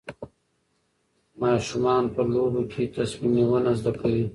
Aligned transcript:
ماشومان 1.41 2.03
په 2.15 2.21
لوبو 2.33 2.61
کې 2.71 2.81
تصمیم 2.97 3.31
نیونه 3.37 3.71
زده 3.79 3.91
کوي. 3.99 4.25